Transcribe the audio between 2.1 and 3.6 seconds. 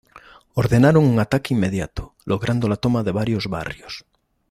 logrando la toma de varios